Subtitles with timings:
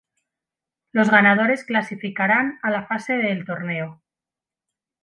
[0.93, 4.01] Los ganadores clasificarán a la fase final del torneo.